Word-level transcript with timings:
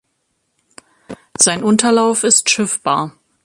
Sein 1.37 1.63
Unterlauf 1.63 2.23
ist 2.23 2.49
schiffbar. 2.49 3.13